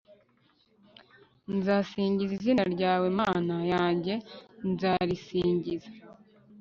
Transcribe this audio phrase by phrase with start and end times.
[1.55, 4.13] nzasingiza izina ryawe mana yanjye!
[4.69, 5.89] nzarisingiza